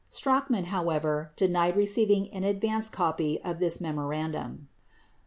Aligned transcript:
93 0.09 0.15
Strachan, 0.17 0.65
however, 0.71 1.31
denied 1.35 1.77
receiving 1.77 2.27
an 2.33 2.43
advance 2.43 2.89
copy 2.89 3.39
of 3.43 3.59
this 3.59 3.79
memo 3.79 4.01
randum. 4.09 4.61